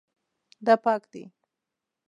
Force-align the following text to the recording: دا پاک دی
دا 0.65 0.73
پاک 0.83 1.01
دی 1.11 1.23